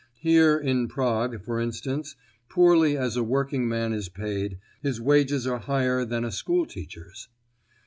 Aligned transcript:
Here, 0.17 0.57
in 0.57 0.87
Prague, 0.87 1.43
for 1.43 1.59
instance, 1.59 2.15
poorly 2.49 2.97
as 2.97 3.15
a 3.15 3.23
working 3.23 3.67
man 3.69 3.93
is 3.93 4.09
paid, 4.09 4.57
his 4.81 4.99
wages 4.99 5.45
are 5.45 5.59
higher 5.59 6.05
than 6.05 6.25
a 6.25 6.31
school 6.31 6.65
teacher's. 6.65 7.29